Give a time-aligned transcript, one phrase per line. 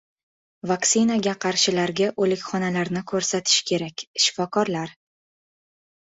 [0.69, 4.95] Vaksinaga qarshilarga o‘likxonalarni ko‘rsatish kerak- shifokorlar